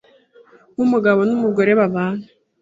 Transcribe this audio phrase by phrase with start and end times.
[0.73, 2.25] nk’umugabo n’umugore babana.”